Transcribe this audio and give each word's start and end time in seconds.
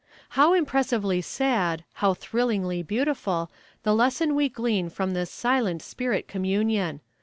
"How 0.29 0.53
impressively 0.55 1.21
sad, 1.21 1.83
how 2.01 2.15
thrillingly 2.15 2.81
beautiful, 2.81 3.51
the 3.83 3.93
lesson 3.93 4.33
we 4.33 4.49
glean 4.49 4.89
from 4.89 5.13
this 5.13 5.29
silent 5.29 5.83
spirit 5.83 6.27
communion! 6.27 7.01